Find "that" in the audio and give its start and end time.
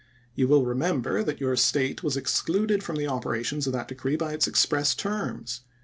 1.23-1.39, 3.73-3.87